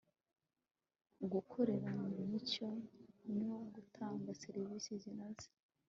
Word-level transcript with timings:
gukorera 1.31 1.89
mu 2.15 2.23
mucyo 2.29 2.67
no 3.39 3.55
gutanga 3.73 4.29
serivisi 4.41 4.91
zinoze 5.03 5.47